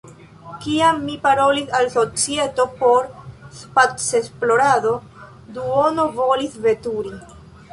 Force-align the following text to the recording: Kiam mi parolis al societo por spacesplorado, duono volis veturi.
Kiam 0.61 0.95
mi 1.09 1.17
parolis 1.25 1.75
al 1.79 1.89
societo 1.95 2.65
por 2.79 3.11
spacesplorado, 3.59 4.95
duono 5.59 6.07
volis 6.19 6.57
veturi. 6.67 7.15